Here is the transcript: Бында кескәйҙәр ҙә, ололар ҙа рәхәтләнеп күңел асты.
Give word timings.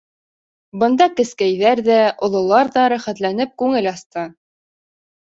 Бында 0.83 1.07
кескәйҙәр 1.19 1.83
ҙә, 1.89 1.99
ололар 2.31 2.75
ҙа 2.79 2.89
рәхәтләнеп 2.97 3.57
күңел 3.65 3.95
асты. 3.97 4.29